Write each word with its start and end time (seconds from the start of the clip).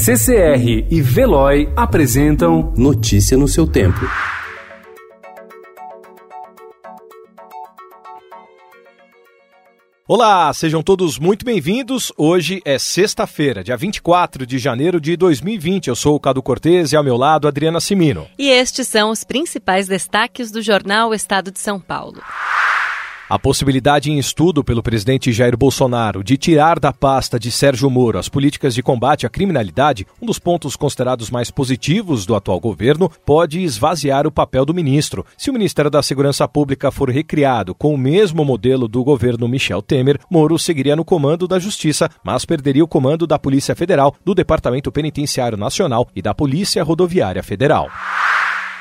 CCR 0.00 0.86
e 0.88 1.02
Veloy 1.02 1.68
apresentam 1.74 2.72
Notícia 2.76 3.36
no 3.36 3.48
seu 3.48 3.66
tempo. 3.66 3.98
Olá, 10.06 10.54
sejam 10.54 10.84
todos 10.84 11.18
muito 11.18 11.44
bem-vindos. 11.44 12.12
Hoje 12.16 12.62
é 12.64 12.78
sexta-feira, 12.78 13.64
dia 13.64 13.76
24 13.76 14.46
de 14.46 14.56
janeiro 14.56 15.00
de 15.00 15.16
2020. 15.16 15.88
Eu 15.88 15.96
sou 15.96 16.14
o 16.14 16.20
Cado 16.20 16.40
Cortez 16.40 16.92
e 16.92 16.96
ao 16.96 17.02
meu 17.02 17.16
lado 17.16 17.48
Adriana 17.48 17.80
Simino. 17.80 18.28
E 18.38 18.50
estes 18.50 18.86
são 18.86 19.10
os 19.10 19.24
principais 19.24 19.88
destaques 19.88 20.52
do 20.52 20.62
jornal 20.62 21.12
Estado 21.12 21.50
de 21.50 21.58
São 21.58 21.80
Paulo. 21.80 22.22
A 23.30 23.38
possibilidade 23.38 24.10
em 24.10 24.18
estudo 24.18 24.64
pelo 24.64 24.82
presidente 24.82 25.32
Jair 25.32 25.54
Bolsonaro 25.54 26.24
de 26.24 26.38
tirar 26.38 26.80
da 26.80 26.94
pasta 26.94 27.38
de 27.38 27.50
Sérgio 27.50 27.90
Moro 27.90 28.18
as 28.18 28.26
políticas 28.26 28.74
de 28.74 28.82
combate 28.82 29.26
à 29.26 29.28
criminalidade, 29.28 30.06
um 30.20 30.24
dos 30.24 30.38
pontos 30.38 30.76
considerados 30.76 31.30
mais 31.30 31.50
positivos 31.50 32.24
do 32.24 32.34
atual 32.34 32.58
governo, 32.58 33.10
pode 33.26 33.60
esvaziar 33.60 34.26
o 34.26 34.32
papel 34.32 34.64
do 34.64 34.72
ministro. 34.72 35.26
Se 35.36 35.50
o 35.50 35.52
Ministério 35.52 35.90
da 35.90 36.02
Segurança 36.02 36.48
Pública 36.48 36.90
for 36.90 37.10
recriado 37.10 37.74
com 37.74 37.92
o 37.92 37.98
mesmo 37.98 38.46
modelo 38.46 38.88
do 38.88 39.04
governo 39.04 39.46
Michel 39.46 39.82
Temer, 39.82 40.18
Moro 40.30 40.58
seguiria 40.58 40.96
no 40.96 41.04
comando 41.04 41.46
da 41.46 41.58
Justiça, 41.58 42.08
mas 42.24 42.46
perderia 42.46 42.82
o 42.82 42.88
comando 42.88 43.26
da 43.26 43.38
Polícia 43.38 43.76
Federal, 43.76 44.16
do 44.24 44.34
Departamento 44.34 44.90
Penitenciário 44.90 45.58
Nacional 45.58 46.08
e 46.16 46.22
da 46.22 46.32
Polícia 46.32 46.82
Rodoviária 46.82 47.42
Federal. 47.42 47.90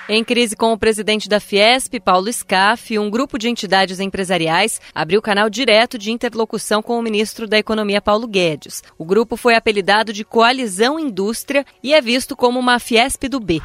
Em 0.09 0.23
crise 0.23 0.55
com 0.55 0.71
o 0.71 0.77
presidente 0.77 1.27
da 1.27 1.37
Fiesp, 1.37 1.99
Paulo 1.99 2.31
Scaff, 2.31 2.97
um 2.97 3.09
grupo 3.09 3.37
de 3.37 3.49
entidades 3.49 3.99
empresariais 3.99 4.79
abriu 4.95 5.21
canal 5.21 5.49
direto 5.49 5.97
de 5.97 6.11
interlocução 6.11 6.81
com 6.81 6.97
o 6.97 7.01
ministro 7.01 7.45
da 7.45 7.57
Economia, 7.57 8.01
Paulo 8.01 8.25
Guedes. 8.25 8.81
O 8.97 9.03
grupo 9.03 9.35
foi 9.35 9.53
apelidado 9.53 10.13
de 10.13 10.23
Coalizão 10.23 10.97
Indústria 10.97 11.65
e 11.83 11.93
é 11.93 11.99
visto 11.99 12.37
como 12.37 12.57
uma 12.57 12.79
Fiesp 12.79 13.23
do 13.27 13.41
B. 13.41 13.61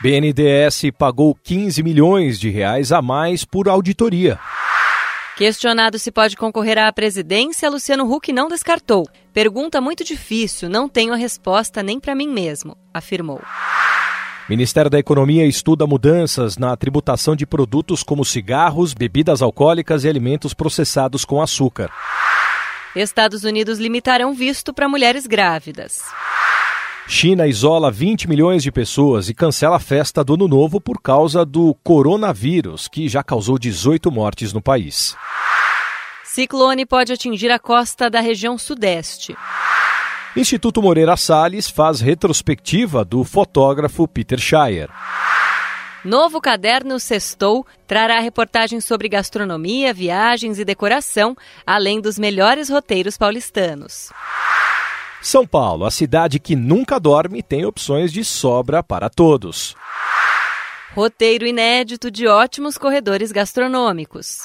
BNDES 0.00 0.90
pagou 0.96 1.34
15 1.34 1.82
milhões 1.82 2.40
de 2.40 2.48
reais 2.48 2.90
a 2.90 3.02
mais 3.02 3.44
por 3.44 3.68
auditoria. 3.68 4.38
Questionado 5.36 5.98
se 5.98 6.10
pode 6.10 6.38
concorrer 6.38 6.78
à 6.78 6.90
presidência, 6.90 7.68
Luciano 7.68 8.10
Huck 8.10 8.32
não 8.32 8.48
descartou. 8.48 9.06
Pergunta 9.32 9.78
muito 9.78 10.04
difícil, 10.04 10.70
não 10.70 10.88
tenho 10.88 11.12
a 11.12 11.16
resposta 11.16 11.82
nem 11.82 12.00
para 12.00 12.14
mim 12.14 12.28
mesmo, 12.28 12.74
afirmou. 12.94 13.42
Ministério 14.48 14.90
da 14.90 14.98
Economia 14.98 15.46
estuda 15.46 15.86
mudanças 15.86 16.58
na 16.58 16.76
tributação 16.76 17.34
de 17.34 17.46
produtos 17.46 18.02
como 18.02 18.24
cigarros, 18.26 18.92
bebidas 18.92 19.40
alcoólicas 19.40 20.04
e 20.04 20.08
alimentos 20.08 20.52
processados 20.52 21.24
com 21.24 21.40
açúcar. 21.40 21.90
Estados 22.94 23.42
Unidos 23.42 23.78
limitarão 23.78 24.34
visto 24.34 24.74
para 24.74 24.86
mulheres 24.86 25.26
grávidas. 25.26 26.02
China 27.08 27.46
isola 27.46 27.90
20 27.90 28.28
milhões 28.28 28.62
de 28.62 28.70
pessoas 28.70 29.30
e 29.30 29.34
cancela 29.34 29.76
a 29.76 29.80
festa 29.80 30.22
do 30.22 30.34
Ano 30.34 30.46
Novo 30.46 30.78
por 30.78 31.00
causa 31.00 31.44
do 31.44 31.74
coronavírus, 31.82 32.86
que 32.86 33.08
já 33.08 33.22
causou 33.22 33.58
18 33.58 34.10
mortes 34.12 34.52
no 34.52 34.60
país. 34.60 35.16
Ciclone 36.22 36.84
pode 36.84 37.12
atingir 37.12 37.50
a 37.50 37.58
costa 37.58 38.10
da 38.10 38.20
região 38.20 38.58
sudeste. 38.58 39.34
Instituto 40.36 40.82
Moreira 40.82 41.16
Salles 41.16 41.70
faz 41.70 42.00
retrospectiva 42.00 43.04
do 43.04 43.22
fotógrafo 43.22 44.08
Peter 44.08 44.40
Shire. 44.40 44.88
Novo 46.04 46.40
caderno 46.40 46.98
Sextou 46.98 47.64
trará 47.86 48.18
reportagens 48.18 48.84
sobre 48.84 49.08
gastronomia, 49.08 49.94
viagens 49.94 50.58
e 50.58 50.64
decoração, 50.64 51.36
além 51.64 52.00
dos 52.00 52.18
melhores 52.18 52.68
roteiros 52.68 53.16
paulistanos. 53.16 54.10
São 55.22 55.46
Paulo, 55.46 55.86
a 55.86 55.90
cidade 55.90 56.40
que 56.40 56.56
nunca 56.56 56.98
dorme, 56.98 57.40
tem 57.40 57.64
opções 57.64 58.12
de 58.12 58.24
sobra 58.24 58.82
para 58.82 59.08
todos. 59.08 59.76
Roteiro 60.94 61.46
inédito 61.46 62.10
de 62.10 62.26
ótimos 62.26 62.76
corredores 62.76 63.30
gastronômicos. 63.30 64.40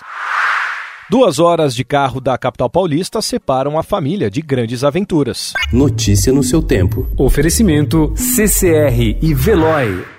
Duas 1.10 1.40
horas 1.40 1.74
de 1.74 1.84
carro 1.84 2.22
da 2.22 2.38
capital 2.38 2.70
paulista 2.70 3.20
separam 3.20 3.80
a 3.80 3.82
família 3.82 4.30
de 4.30 4.44
grandes 4.44 4.84
aventuras. 4.84 5.54
Notícia 5.74 6.32
no 6.32 6.44
seu 6.44 6.62
tempo. 6.62 7.10
Oferecimento 7.18 8.14
CCR 8.16 9.18
e 9.20 9.34
Veloy. 9.34 10.19